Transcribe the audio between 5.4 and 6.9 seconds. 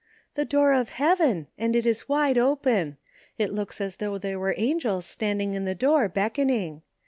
in the door beckon ing.